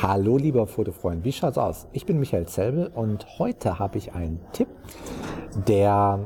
Hallo 0.00 0.36
lieber 0.36 0.68
Fotofreund, 0.68 1.24
wie 1.24 1.32
schaut's 1.32 1.58
aus? 1.58 1.88
Ich 1.92 2.06
bin 2.06 2.20
Michael 2.20 2.46
Zelbel 2.46 2.86
und 2.86 3.40
heute 3.40 3.80
habe 3.80 3.98
ich 3.98 4.12
einen 4.14 4.38
Tipp, 4.52 4.68
der 5.66 6.20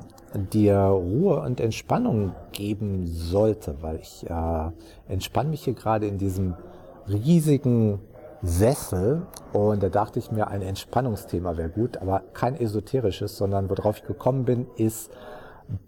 dir 0.52 0.76
Ruhe 0.76 1.40
und 1.40 1.58
Entspannung 1.58 2.34
geben 2.52 3.06
sollte, 3.06 3.76
weil 3.80 3.96
ich 3.96 4.28
äh, 4.28 4.70
entspanne 5.08 5.48
mich 5.48 5.64
hier 5.64 5.72
gerade 5.72 6.06
in 6.06 6.18
diesem 6.18 6.54
riesigen 7.08 8.00
Sessel 8.42 9.22
und 9.54 9.82
da 9.82 9.88
dachte 9.88 10.18
ich 10.18 10.30
mir, 10.30 10.48
ein 10.48 10.60
Entspannungsthema 10.60 11.56
wäre 11.56 11.70
gut, 11.70 11.96
aber 11.96 12.24
kein 12.34 12.60
esoterisches, 12.60 13.38
sondern 13.38 13.70
worauf 13.70 13.96
ich 13.96 14.04
gekommen 14.04 14.44
bin, 14.44 14.66
ist 14.76 15.10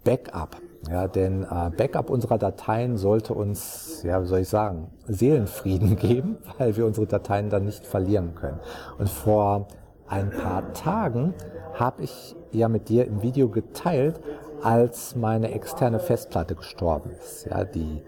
Backup. 0.03 0.57
Ja, 0.89 1.07
denn 1.07 1.43
äh, 1.43 1.71
Backup 1.75 2.09
unserer 2.09 2.37
Dateien 2.37 2.97
sollte 2.97 3.33
uns, 3.33 4.03
ja, 4.03 4.21
wie 4.21 4.27
soll 4.27 4.39
ich 4.39 4.49
sagen, 4.49 4.91
Seelenfrieden 5.07 5.95
geben, 5.97 6.37
weil 6.57 6.75
wir 6.77 6.85
unsere 6.85 7.07
Dateien 7.07 7.49
dann 7.49 7.65
nicht 7.65 7.85
verlieren 7.85 8.35
können. 8.35 8.59
Und 8.97 9.09
vor 9.09 9.67
ein 10.07 10.29
paar 10.29 10.73
Tagen 10.73 11.33
habe 11.73 12.03
ich 12.03 12.35
ja 12.51 12.69
mit 12.69 12.89
dir 12.89 13.05
im 13.05 13.21
Video 13.23 13.49
geteilt, 13.49 14.19
als 14.61 15.15
meine 15.15 15.51
externe 15.51 15.99
Festplatte 15.99 16.55
gestorben 16.55 17.11
ist. 17.19 17.45
Ja, 17.45 17.63
die 17.63 18.03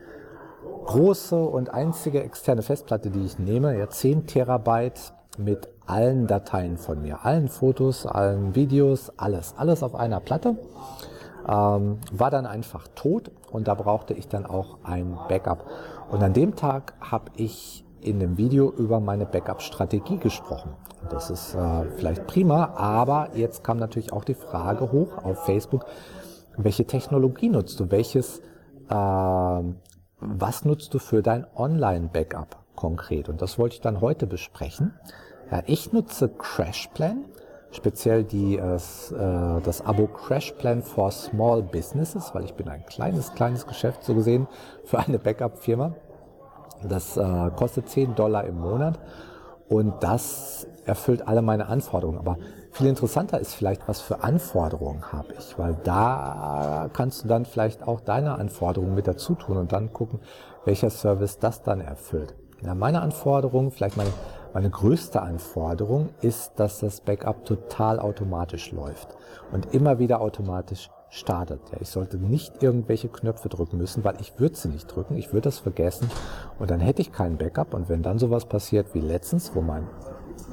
große 0.85 1.35
und 1.39 1.73
einzige 1.73 2.23
externe 2.23 2.61
Festplatte, 2.61 3.09
die 3.09 3.25
ich 3.25 3.39
nehme, 3.39 3.77
ja 3.77 3.89
10 3.89 4.27
Terabyte 4.27 5.13
mit 5.37 5.67
allen 5.85 6.27
Dateien 6.27 6.77
von 6.77 7.01
mir, 7.01 7.25
allen 7.25 7.47
Fotos, 7.47 8.05
allen 8.05 8.55
Videos, 8.55 9.11
alles, 9.17 9.53
alles 9.57 9.83
auf 9.83 9.95
einer 9.95 10.19
Platte 10.19 10.55
ähm, 11.47 11.99
war 12.11 12.31
dann 12.31 12.45
einfach 12.45 12.87
tot 12.95 13.31
und 13.51 13.67
da 13.67 13.73
brauchte 13.73 14.13
ich 14.13 14.27
dann 14.27 14.45
auch 14.45 14.79
ein 14.83 15.17
Backup. 15.29 15.65
Und 16.09 16.23
an 16.23 16.33
dem 16.33 16.55
Tag 16.55 16.93
habe 16.99 17.31
ich 17.35 17.85
in 18.01 18.19
dem 18.19 18.37
Video 18.37 18.71
über 18.71 18.99
meine 18.99 19.25
Backup-Strategie 19.25 20.17
gesprochen. 20.17 20.71
Das 21.09 21.29
ist 21.29 21.55
äh, 21.55 21.85
vielleicht 21.97 22.27
prima, 22.27 22.73
aber 22.75 23.29
jetzt 23.35 23.63
kam 23.63 23.77
natürlich 23.77 24.13
auch 24.13 24.23
die 24.23 24.33
Frage 24.33 24.91
hoch 24.91 25.23
auf 25.23 25.45
Facebook, 25.45 25.85
welche 26.57 26.85
Technologie 26.85 27.49
nutzt 27.49 27.79
du? 27.79 27.91
Welches, 27.91 28.39
äh, 28.89 28.93
was 30.19 30.65
nutzt 30.65 30.93
du 30.93 30.99
für 30.99 31.21
dein 31.21 31.45
Online-Backup 31.55 32.57
konkret? 32.75 33.29
Und 33.29 33.41
das 33.41 33.59
wollte 33.59 33.75
ich 33.75 33.81
dann 33.81 34.01
heute 34.01 34.27
besprechen. 34.27 34.93
Ja, 35.51 35.61
ich 35.65 35.93
nutze 35.93 36.29
CrashPlan 36.29 37.25
speziell 37.77 38.23
die, 38.23 38.57
äh, 38.57 38.77
das 39.63 39.81
Abo 39.85 40.07
Crash 40.07 40.51
Plan 40.53 40.81
for 40.81 41.11
Small 41.11 41.61
Businesses, 41.61 42.33
weil 42.33 42.43
ich 42.43 42.55
bin 42.55 42.67
ein 42.67 42.85
kleines, 42.85 43.33
kleines 43.33 43.65
Geschäft 43.65 44.03
so 44.03 44.15
gesehen 44.15 44.47
für 44.83 44.99
eine 44.99 45.19
Backup-Firma. 45.19 45.93
Das 46.83 47.17
äh, 47.17 47.51
kostet 47.55 47.89
10 47.89 48.15
Dollar 48.15 48.45
im 48.45 48.59
Monat 48.59 48.99
und 49.69 50.01
das 50.01 50.67
erfüllt 50.85 51.27
alle 51.27 51.41
meine 51.41 51.67
Anforderungen. 51.67 52.19
Aber 52.19 52.37
viel 52.71 52.87
interessanter 52.87 53.39
ist 53.39 53.53
vielleicht, 53.53 53.87
was 53.87 54.01
für 54.01 54.23
Anforderungen 54.23 55.11
habe 55.11 55.33
ich, 55.37 55.57
weil 55.57 55.75
da 55.83 56.89
kannst 56.93 57.23
du 57.23 57.27
dann 57.27 57.45
vielleicht 57.45 57.87
auch 57.87 58.01
deine 58.01 58.35
Anforderungen 58.35 58.95
mit 58.95 59.07
dazu 59.07 59.35
tun 59.35 59.57
und 59.57 59.71
dann 59.71 59.93
gucken, 59.93 60.19
welcher 60.65 60.89
Service 60.89 61.39
das 61.39 61.63
dann 61.63 61.81
erfüllt. 61.81 62.35
Ja, 62.61 62.73
meine 62.75 63.01
Anforderungen, 63.01 63.71
vielleicht 63.71 63.97
meine 63.97 64.11
meine 64.53 64.69
größte 64.69 65.21
Anforderung 65.21 66.09
ist, 66.21 66.53
dass 66.57 66.79
das 66.79 67.01
Backup 67.01 67.45
total 67.45 67.99
automatisch 67.99 68.71
läuft 68.71 69.09
und 69.51 69.73
immer 69.73 69.99
wieder 69.99 70.21
automatisch 70.21 70.89
startet. 71.09 71.61
Ja, 71.71 71.77
ich 71.79 71.89
sollte 71.89 72.17
nicht 72.17 72.61
irgendwelche 72.61 73.07
Knöpfe 73.07 73.49
drücken 73.49 73.77
müssen, 73.77 74.03
weil 74.03 74.19
ich 74.19 74.39
würde 74.39 74.55
sie 74.55 74.69
nicht 74.69 74.87
drücken, 74.87 75.15
ich 75.15 75.33
würde 75.33 75.43
das 75.43 75.59
vergessen 75.59 76.09
und 76.59 76.69
dann 76.69 76.79
hätte 76.79 77.01
ich 77.01 77.11
keinen 77.11 77.37
Backup 77.37 77.73
und 77.73 77.89
wenn 77.89 78.03
dann 78.03 78.19
sowas 78.19 78.45
passiert 78.45 78.93
wie 78.93 78.99
letztens, 78.99 79.55
wo 79.55 79.61
mein, 79.61 79.87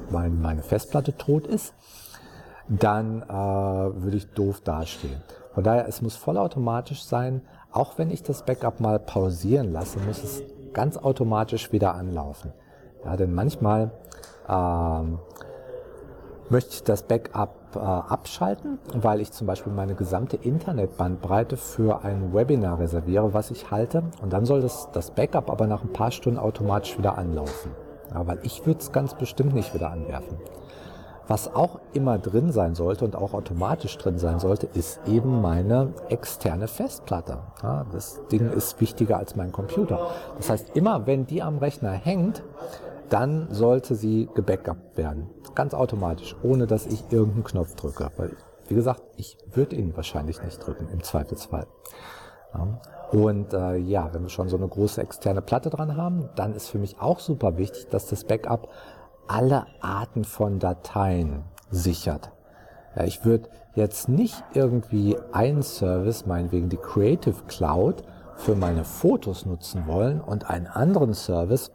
mein 0.09 0.41
meine 0.41 0.61
Festplatte 0.61 1.17
tot 1.17 1.47
ist, 1.47 1.73
dann 2.67 3.21
äh, 3.23 3.33
würde 3.33 4.17
ich 4.17 4.27
doof 4.31 4.61
dastehen. 4.61 5.21
Von 5.53 5.63
daher, 5.63 5.87
es 5.87 6.01
muss 6.01 6.15
vollautomatisch 6.15 7.03
sein. 7.03 7.41
Auch 7.71 7.97
wenn 7.97 8.09
ich 8.09 8.23
das 8.23 8.43
Backup 8.43 8.79
mal 8.79 8.99
pausieren 8.99 9.71
lasse, 9.71 9.99
muss 9.99 10.23
es 10.23 10.43
ganz 10.73 10.97
automatisch 10.97 11.71
wieder 11.71 11.95
anlaufen. 11.95 12.51
Ja, 13.05 13.15
denn 13.15 13.33
manchmal 13.33 13.91
ähm, 14.49 15.19
möchte 16.49 16.71
ich 16.71 16.83
das 16.83 17.03
Backup 17.03 17.75
äh, 17.75 17.79
abschalten, 17.79 18.79
weil 18.93 19.21
ich 19.21 19.31
zum 19.31 19.47
Beispiel 19.47 19.71
meine 19.71 19.95
gesamte 19.95 20.37
Internetbandbreite 20.37 21.57
für 21.57 22.03
ein 22.03 22.33
Webinar 22.33 22.79
reserviere, 22.79 23.33
was 23.33 23.51
ich 23.51 23.71
halte. 23.71 24.03
Und 24.21 24.33
dann 24.33 24.45
soll 24.45 24.61
das, 24.61 24.89
das 24.91 25.11
Backup 25.11 25.49
aber 25.49 25.67
nach 25.67 25.83
ein 25.83 25.93
paar 25.93 26.11
Stunden 26.11 26.39
automatisch 26.39 26.97
wieder 26.97 27.17
anlaufen. 27.17 27.71
Ja, 28.13 28.25
weil 28.27 28.39
ich 28.43 28.65
würde 28.65 28.79
es 28.79 28.91
ganz 28.91 29.13
bestimmt 29.15 29.53
nicht 29.53 29.73
wieder 29.73 29.91
anwerfen. 29.91 30.37
Was 31.27 31.55
auch 31.55 31.79
immer 31.93 32.19
drin 32.19 32.51
sein 32.51 32.75
sollte 32.75 33.03
und 33.03 33.15
auch 33.15 33.33
automatisch 33.33 33.97
drin 33.97 34.19
sein 34.19 34.37
sollte, 34.37 34.67
ist 34.75 34.99
eben 35.07 35.41
meine 35.41 35.93
externe 36.09 36.67
Festplatte. 36.67 37.39
Ja, 37.63 37.85
das 37.91 38.21
Ding 38.31 38.51
ist 38.51 38.79
wichtiger 38.79 39.17
als 39.17 39.35
mein 39.35 39.51
Computer. 39.51 40.11
Das 40.37 40.51
heißt, 40.51 40.75
immer 40.75 41.07
wenn 41.07 41.25
die 41.25 41.41
am 41.41 41.57
Rechner 41.57 41.93
hängt, 41.93 42.43
dann 43.09 43.47
sollte 43.51 43.95
sie 43.95 44.29
gebackupt 44.35 44.97
werden. 44.97 45.29
Ganz 45.53 45.73
automatisch, 45.73 46.35
ohne 46.43 46.67
dass 46.67 46.85
ich 46.85 47.03
irgendeinen 47.11 47.43
Knopf 47.43 47.75
drücke. 47.75 48.09
Weil, 48.17 48.31
wie 48.67 48.75
gesagt, 48.75 49.01
ich 49.17 49.37
würde 49.51 49.75
ihn 49.75 49.95
wahrscheinlich 49.95 50.41
nicht 50.43 50.65
drücken, 50.65 50.87
im 50.91 51.03
Zweifelsfall. 51.03 51.67
Ja. 52.53 52.79
Und 53.11 53.53
äh, 53.53 53.77
ja, 53.77 54.13
wenn 54.13 54.23
wir 54.23 54.29
schon 54.29 54.49
so 54.49 54.57
eine 54.57 54.67
große 54.67 55.01
externe 55.01 55.41
Platte 55.41 55.69
dran 55.69 55.95
haben, 55.95 56.29
dann 56.35 56.53
ist 56.53 56.69
für 56.69 56.79
mich 56.79 56.99
auch 56.99 57.19
super 57.19 57.57
wichtig, 57.57 57.87
dass 57.89 58.07
das 58.07 58.23
Backup 58.23 58.69
alle 59.27 59.65
Arten 59.81 60.23
von 60.23 60.59
Dateien 60.59 61.43
sichert. 61.69 62.31
Ja, 62.95 63.03
ich 63.03 63.25
würde 63.25 63.49
jetzt 63.75 64.09
nicht 64.09 64.43
irgendwie 64.53 65.17
einen 65.31 65.63
Service, 65.63 66.25
meinetwegen 66.25 66.69
die 66.69 66.77
Creative 66.77 67.43
Cloud, 67.47 68.03
für 68.35 68.55
meine 68.55 68.83
Fotos 68.83 69.45
nutzen 69.45 69.87
wollen 69.87 70.21
und 70.21 70.49
einen 70.49 70.67
anderen 70.67 71.13
Service 71.13 71.71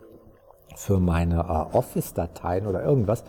für 0.77 1.01
meine 1.01 1.41
äh, 1.41 1.77
Office-Dateien 1.77 2.67
oder 2.67 2.83
irgendwas. 2.83 3.25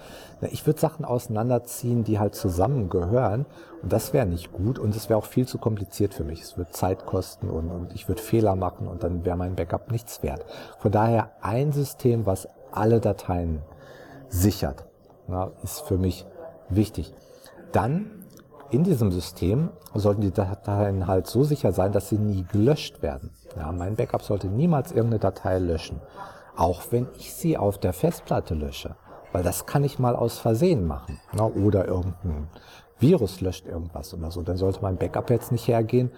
Ich 0.52 0.66
würde 0.66 0.80
Sachen 0.80 1.06
auseinanderziehen, 1.06 2.04
die 2.04 2.20
halt 2.20 2.36
zusammengehören 2.36 3.46
und 3.82 3.92
das 3.92 4.14
wäre 4.14 4.26
nicht 4.26 4.52
gut 4.52 4.80
und 4.80 4.96
es 4.96 5.10
wäre 5.10 5.20
auch 5.20 5.26
viel 5.26 5.48
zu 5.48 5.58
kompliziert 5.58 6.14
für 6.14 6.24
mich. 6.24 6.42
Es 6.42 6.58
würde 6.58 6.72
Zeit 6.72 7.06
kosten 7.06 7.50
und, 7.50 7.70
und 7.70 7.94
ich 7.94 8.08
würde 8.08 8.22
Fehler 8.22 8.56
machen 8.56 8.88
und 8.88 9.04
dann 9.04 9.26
wäre 9.26 9.38
mein 9.38 9.56
Backup 9.56 9.92
nichts 9.92 10.24
wert. 10.24 10.46
Von 10.80 10.92
daher 10.92 11.32
ein 11.42 11.72
System, 11.72 12.26
was 12.26 12.48
alle 12.72 13.00
Dateien 13.00 13.62
sichert, 14.30 14.86
ja, 15.28 15.52
ist 15.64 15.82
für 15.82 15.98
mich 15.98 16.26
wichtig. 16.70 17.14
Dann 17.72 18.26
in 18.70 18.84
diesem 18.84 19.12
System 19.12 19.70
sollten 19.94 20.22
die 20.22 20.32
Dateien 20.32 21.08
halt 21.08 21.28
so 21.28 21.44
sicher 21.44 21.74
sein, 21.74 21.92
dass 21.92 22.08
sie 22.08 22.18
nie 22.18 22.46
gelöscht 22.50 23.02
werden. 23.02 23.32
Ja, 23.58 23.72
mein 23.74 23.96
Backup 23.96 24.22
sollte 24.22 24.48
niemals 24.48 24.92
irgendeine 24.92 25.20
Datei 25.20 25.60
löschen 25.60 26.00
auch 26.56 26.82
wenn 26.92 27.08
ich 27.18 27.34
sie 27.34 27.58
auf 27.58 27.78
der 27.78 27.94
Festplatte 27.94 28.54
lösche. 28.54 28.96
Weil 29.32 29.44
das 29.44 29.66
kann 29.66 29.84
ich 29.84 30.00
mal 30.00 30.16
aus 30.16 30.40
Versehen 30.40 30.86
machen. 30.86 31.20
Ne? 31.34 31.44
Oder 31.44 31.88
irgendein 31.88 32.50
Virus 33.00 33.42
löscht 33.42 33.66
irgendwas 33.66 34.14
oder 34.14 34.32
so. 34.32 34.42
Dann 34.42 34.58
sollte 34.58 34.82
mein 34.82 34.98
Backup 34.98 35.30
jetzt 35.30 35.52
nicht 35.52 35.68
hergehen 35.68 36.12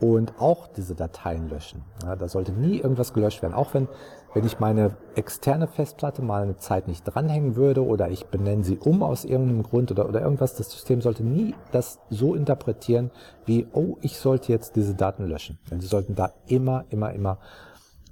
und 0.00 0.40
auch 0.40 0.66
diese 0.66 0.94
Dateien 0.94 1.48
löschen. 1.48 1.84
Ja, 2.02 2.16
da 2.16 2.26
sollte 2.28 2.52
nie 2.52 2.78
irgendwas 2.78 3.12
gelöscht 3.12 3.42
werden. 3.42 3.52
Auch 3.52 3.74
wenn, 3.74 3.86
wenn 4.32 4.46
ich 4.46 4.58
meine 4.58 4.96
externe 5.14 5.66
Festplatte 5.66 6.22
mal 6.22 6.42
eine 6.42 6.56
Zeit 6.56 6.88
nicht 6.88 7.04
dranhängen 7.04 7.56
würde 7.56 7.84
oder 7.84 8.08
ich 8.08 8.26
benenne 8.26 8.64
sie 8.64 8.78
um 8.78 9.02
aus 9.02 9.24
irgendeinem 9.24 9.62
Grund 9.62 9.90
oder, 9.90 10.08
oder 10.08 10.22
irgendwas, 10.22 10.54
das 10.54 10.70
System 10.70 11.02
sollte 11.02 11.22
nie 11.22 11.54
das 11.72 11.98
so 12.08 12.34
interpretieren 12.34 13.10
wie, 13.44 13.66
oh, 13.72 13.96
ich 14.00 14.16
sollte 14.16 14.52
jetzt 14.52 14.76
diese 14.76 14.94
Daten 14.94 15.26
löschen. 15.26 15.58
Denn 15.70 15.80
sie 15.80 15.86
sollten 15.86 16.14
da 16.14 16.32
immer, 16.46 16.84
immer, 16.88 17.12
immer 17.12 17.38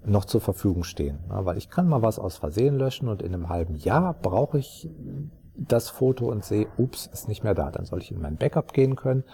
noch 0.05 0.25
zur 0.25 0.41
Verfügung 0.41 0.85
stehen. 0.85 1.19
Ja, 1.29 1.45
weil 1.45 1.59
ich 1.59 1.71
kann 1.71 1.89
mal 1.89 2.03
was 2.03 2.19
aus 2.19 2.37
Versehen 2.37 2.79
löschen 2.79 3.09
und 3.09 3.23
in 3.23 3.35
einem 3.35 3.49
halben 3.49 3.75
Jahr 3.75 4.15
brauche 4.15 4.59
ich 4.59 4.89
das 5.55 5.89
Foto 5.89 6.31
und 6.31 6.45
sehe, 6.45 6.69
ups, 6.77 7.07
ist 7.07 7.29
nicht 7.29 7.43
mehr 7.43 7.55
da. 7.55 7.71
Dann 7.71 7.85
soll 7.85 8.01
ich 8.01 8.13
in 8.13 8.21
mein 8.21 8.37
Backup 8.37 8.73
gehen 8.73 8.97
können 8.97 9.25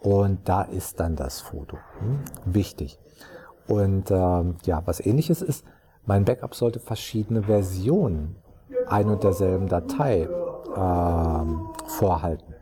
und 0.00 0.48
da 0.48 0.62
ist 0.62 1.00
dann 1.00 1.16
das 1.16 1.40
Foto. 1.40 1.76
Hm? 2.00 2.20
Wichtig. 2.46 2.98
Und 3.66 4.10
ähm, 4.10 4.56
ja, 4.64 4.82
was 4.86 5.04
ähnliches 5.04 5.42
ist, 5.42 5.64
mein 6.06 6.24
Backup 6.24 6.54
sollte 6.54 6.80
verschiedene 6.80 7.42
Versionen 7.42 8.36
ein 8.86 9.08
und 9.08 9.22
derselben 9.24 9.68
Datei 9.68 10.28
ähm, 10.74 11.68
vorhalten. 11.86 12.54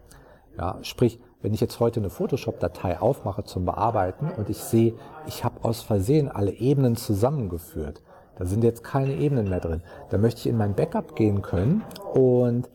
Ja, 0.59 0.79
sprich, 0.83 1.21
wenn 1.43 1.55
ich 1.55 1.61
jetzt 1.61 1.81
heute 1.81 2.01
eine 2.01 2.11
Photoshop-Datei 2.11 3.01
aufmache 3.01 3.45
zum 3.45 3.65
Bearbeiten 3.65 4.31
und 4.37 4.51
ich 4.51 4.59
sehe, 4.59 4.95
ich 5.27 5.45
habe 5.45 5.65
aus 5.65 5.83
Versehen 5.83 6.29
alle 6.29 6.53
Ebenen 6.53 6.97
zusammengeführt, 6.97 8.03
da 8.39 8.45
sind 8.45 8.65
jetzt 8.65 8.85
keine 8.85 9.15
Ebenen 9.15 9.49
mehr 9.49 9.61
drin, 9.61 9.83
dann 10.11 10.21
möchte 10.21 10.41
ich 10.41 10.47
in 10.47 10.57
mein 10.57 10.75
Backup 10.75 11.15
gehen 11.17 11.43
können 11.43 11.83
und 12.13 12.69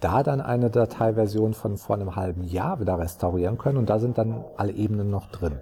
da 0.00 0.22
dann 0.22 0.40
eine 0.40 0.70
Dateiversion 0.70 1.54
von 1.54 1.78
vor 1.78 1.96
einem 1.96 2.14
halben 2.14 2.44
Jahr 2.44 2.80
wieder 2.80 2.98
restaurieren 2.98 3.56
können 3.56 3.78
und 3.78 3.88
da 3.88 3.98
sind 3.98 4.18
dann 4.18 4.44
alle 4.56 4.72
Ebenen 4.72 5.10
noch 5.10 5.30
drin. 5.30 5.60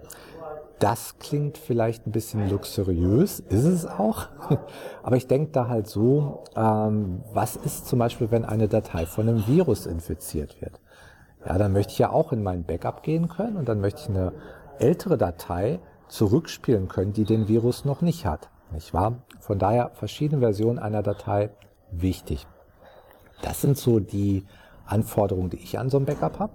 das 0.78 1.18
klingt 1.18 1.56
vielleicht 1.56 2.06
ein 2.06 2.12
bisschen 2.12 2.50
luxuriös, 2.50 3.40
ist 3.40 3.64
es 3.64 3.86
auch. 3.86 4.26
Aber 5.02 5.16
ich 5.16 5.26
denke 5.26 5.52
da 5.52 5.68
halt 5.68 5.86
so, 5.86 6.44
ähm, 6.54 7.22
was 7.32 7.56
ist 7.56 7.86
zum 7.86 7.98
Beispiel, 7.98 8.30
wenn 8.30 8.44
eine 8.44 8.68
Datei 8.68 9.06
von 9.06 9.28
einem 9.28 9.46
Virus 9.46 9.86
infiziert 9.86 10.60
wird? 10.60 10.80
Ja, 11.46 11.58
dann 11.58 11.72
möchte 11.72 11.92
ich 11.92 11.98
ja 11.98 12.10
auch 12.10 12.32
in 12.32 12.42
mein 12.42 12.64
Backup 12.64 13.02
gehen 13.02 13.28
können 13.28 13.56
und 13.56 13.68
dann 13.68 13.80
möchte 13.80 14.00
ich 14.02 14.08
eine 14.08 14.32
ältere 14.78 15.16
Datei 15.16 15.78
zurückspielen 16.08 16.88
können, 16.88 17.12
die 17.12 17.24
den 17.24 17.48
Virus 17.48 17.84
noch 17.84 18.02
nicht 18.02 18.26
hat. 18.26 18.50
Nicht 18.72 18.92
wahr? 18.92 19.22
Von 19.40 19.58
daher 19.58 19.90
verschiedene 19.94 20.40
Versionen 20.40 20.78
einer 20.78 21.02
Datei 21.02 21.50
wichtig. 21.92 22.46
Das 23.42 23.60
sind 23.60 23.78
so 23.78 24.00
die 24.00 24.44
Anforderungen, 24.86 25.50
die 25.50 25.58
ich 25.58 25.78
an 25.78 25.88
so 25.88 25.98
ein 25.98 26.04
Backup 26.04 26.38
habe. 26.38 26.52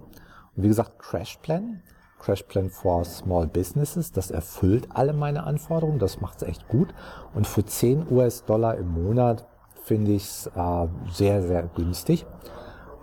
Und 0.56 0.62
wie 0.64 0.68
gesagt, 0.68 0.98
CrashPlan, 0.98 1.82
CrashPlan 2.18 2.68
for 2.68 3.04
Small 3.04 3.46
Businesses, 3.46 4.12
das 4.12 4.30
erfüllt 4.30 4.88
alle 4.90 5.14
meine 5.14 5.44
Anforderungen, 5.44 5.98
das 5.98 6.20
macht 6.20 6.42
es 6.42 6.48
echt 6.48 6.68
gut. 6.68 6.88
Und 7.34 7.46
für 7.46 7.64
10 7.64 8.10
US-Dollar 8.10 8.76
im 8.76 8.88
Monat 9.04 9.46
finde 9.84 10.12
ich 10.12 10.24
es 10.24 10.50
äh, 10.54 10.86
sehr, 11.10 11.42
sehr 11.42 11.62
günstig. 11.74 12.26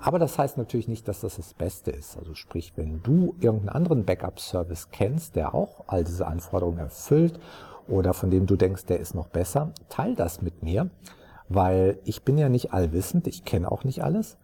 Aber 0.02 0.20
das 0.20 0.38
heißt 0.38 0.58
natürlich 0.58 0.88
nicht, 0.88 1.08
dass 1.08 1.22
das 1.22 1.36
das 1.36 1.54
Beste 1.54 1.92
ist. 1.92 2.18
Also 2.18 2.34
sprich, 2.34 2.74
wenn 2.76 3.02
du 3.04 3.36
irgendeinen 3.40 3.70
anderen 3.70 4.06
Backup-Service 4.06 4.90
kennst, 4.92 5.36
der 5.36 5.54
auch 5.54 5.84
all 5.88 6.04
diese 6.04 6.28
Anforderungen 6.28 6.80
erfüllt 6.80 7.40
oder 7.88 8.14
von 8.14 8.30
dem 8.30 8.46
du 8.46 8.56
denkst, 8.56 8.86
der 8.86 9.00
ist 9.00 9.16
noch 9.16 9.28
besser, 9.28 9.72
teil 9.90 10.16
das 10.16 10.42
mit 10.42 10.64
mir, 10.64 10.90
weil 11.50 12.00
ich 12.06 12.24
bin 12.24 12.38
ja 12.38 12.50
nicht 12.50 12.74
allwissend, 12.74 13.28
ich 13.28 13.44
kenne 13.44 13.72
auch 13.72 13.84
nicht 13.84 14.04
alles. 14.04 14.38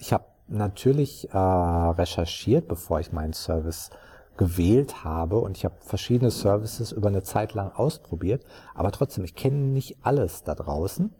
Ich 0.00 0.12
habe 0.12 0.24
natürlich 0.48 1.28
äh, 1.32 1.36
recherchiert, 1.36 2.68
bevor 2.68 3.00
ich 3.00 3.12
meinen 3.12 3.32
Service 3.32 3.90
gewählt 4.36 5.04
habe 5.04 5.38
und 5.38 5.56
ich 5.56 5.64
habe 5.64 5.74
verschiedene 5.80 6.30
Services 6.30 6.92
über 6.92 7.08
eine 7.08 7.22
Zeit 7.22 7.54
lang 7.54 7.72
ausprobiert, 7.72 8.44
aber 8.74 8.92
trotzdem, 8.92 9.24
ich 9.24 9.34
kenne 9.34 9.56
nicht 9.56 9.96
alles 10.02 10.44
da 10.44 10.54
draußen 10.54 11.12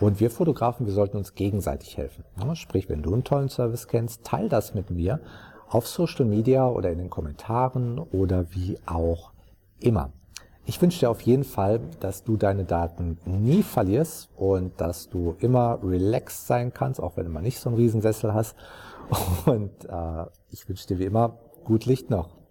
und 0.00 0.20
wir 0.20 0.30
Fotografen, 0.30 0.86
wir 0.86 0.92
sollten 0.92 1.16
uns 1.16 1.34
gegenseitig 1.34 1.96
helfen. 1.96 2.24
Sprich, 2.54 2.88
wenn 2.88 3.02
du 3.02 3.12
einen 3.12 3.24
tollen 3.24 3.48
Service 3.48 3.88
kennst, 3.88 4.24
teil 4.24 4.48
das 4.48 4.74
mit 4.74 4.90
mir 4.90 5.20
auf 5.68 5.86
Social 5.86 6.24
Media 6.24 6.68
oder 6.68 6.90
in 6.90 6.98
den 6.98 7.10
Kommentaren 7.10 7.98
oder 7.98 8.46
wie 8.52 8.78
auch 8.86 9.32
immer. 9.80 10.10
Ich 10.64 10.80
wünsche 10.80 11.00
dir 11.00 11.10
auf 11.10 11.20
jeden 11.22 11.44
Fall, 11.44 11.80
dass 12.00 12.22
du 12.22 12.36
deine 12.36 12.64
Daten 12.64 13.18
nie 13.24 13.62
verlierst 13.62 14.30
und 14.36 14.80
dass 14.80 15.08
du 15.08 15.34
immer 15.40 15.80
relaxed 15.82 16.46
sein 16.46 16.72
kannst, 16.72 17.00
auch 17.00 17.16
wenn 17.16 17.24
du 17.24 17.32
mal 17.32 17.42
nicht 17.42 17.58
so 17.58 17.68
einen 17.68 17.78
Riesensessel 17.78 18.32
hast. 18.32 18.54
Und 19.46 19.84
äh, 19.86 20.24
ich 20.50 20.68
wünsche 20.68 20.86
dir 20.86 21.00
wie 21.00 21.04
immer 21.04 21.38
gut 21.64 21.84
Licht 21.84 22.10
noch. 22.10 22.41